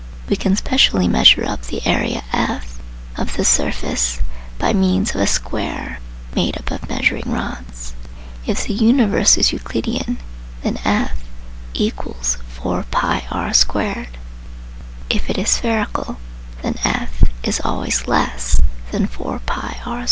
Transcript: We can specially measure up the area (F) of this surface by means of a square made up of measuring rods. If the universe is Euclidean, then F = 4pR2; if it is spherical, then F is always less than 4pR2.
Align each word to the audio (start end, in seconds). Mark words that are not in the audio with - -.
We 0.29 0.35
can 0.35 0.55
specially 0.55 1.07
measure 1.07 1.45
up 1.45 1.61
the 1.61 1.85
area 1.85 2.23
(F) 2.33 2.79
of 3.17 3.35
this 3.37 3.47
surface 3.47 4.19
by 4.57 4.73
means 4.73 5.13
of 5.13 5.21
a 5.21 5.27
square 5.27 5.99
made 6.35 6.57
up 6.57 6.71
of 6.71 6.89
measuring 6.89 7.29
rods. 7.31 7.93
If 8.47 8.65
the 8.65 8.73
universe 8.73 9.37
is 9.37 9.53
Euclidean, 9.53 10.17
then 10.63 10.79
F 10.83 11.19
= 11.51 11.73
4pR2; 11.75 14.07
if 15.11 15.29
it 15.29 15.37
is 15.37 15.49
spherical, 15.51 16.17
then 16.63 16.77
F 16.83 17.23
is 17.43 17.61
always 17.63 18.07
less 18.07 18.59
than 18.89 19.07
4pR2. 19.07 19.99